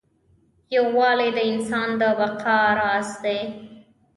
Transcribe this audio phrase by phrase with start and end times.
[0.75, 3.39] یووالی د انسان د بقا راز دی.